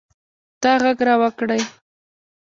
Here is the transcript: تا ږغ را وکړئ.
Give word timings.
تا 0.61 0.71
ږغ 0.81 0.99
را 1.07 1.15
وکړئ. 1.21 1.61